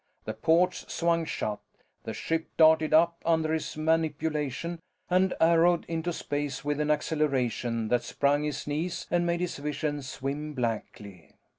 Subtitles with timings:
[0.25, 1.59] The ports swung shut.
[2.05, 4.79] The ship darted up under his manipulation
[5.11, 10.01] and arrowed into space with an acceleration that sprung his knees and made his vision
[10.01, 11.33] swim blackly.